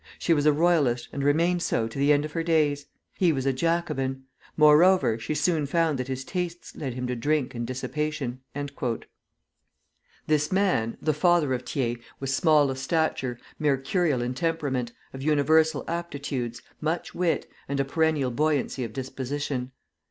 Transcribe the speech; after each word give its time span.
She 0.17 0.33
was 0.33 0.47
a 0.47 0.51
Royalist, 0.51 1.09
and 1.13 1.23
remained 1.23 1.61
so 1.61 1.87
to 1.87 1.99
the 1.99 2.11
end 2.11 2.25
of 2.25 2.31
her 2.31 2.41
days; 2.41 2.87
he 3.19 3.31
was 3.31 3.45
a 3.45 3.53
Jacobin. 3.53 4.23
Moreover, 4.57 5.19
she 5.19 5.35
soon 5.35 5.67
found 5.67 5.99
that 5.99 6.07
his 6.07 6.25
tastes 6.25 6.75
led 6.75 6.95
him 6.95 7.05
to 7.05 7.15
drink 7.15 7.53
and 7.53 7.67
dissipation." 7.67 8.41
This 10.25 10.51
man, 10.51 10.97
the 11.03 11.13
father 11.13 11.53
of 11.53 11.61
Thiers, 11.67 11.99
was 12.19 12.33
small 12.33 12.71
of 12.71 12.79
stature, 12.79 13.37
mercurial 13.59 14.23
in 14.23 14.33
temperament, 14.33 14.91
of 15.13 15.21
universal 15.21 15.83
aptitudes, 15.87 16.63
much 16.81 17.13
wit, 17.13 17.47
and 17.69 17.79
a 17.79 17.85
perennial 17.85 18.31
buoyancy 18.31 18.83
of 18.83 18.93
disposition. 18.93 19.71